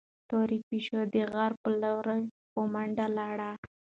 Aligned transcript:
تورې 0.29 0.57
پيشو 0.67 0.99
د 1.13 1.15
غره 1.31 1.57
په 1.61 1.69
لور 1.81 2.05
په 2.51 2.61
منډه 2.73 3.05
لاړه. 3.17 3.51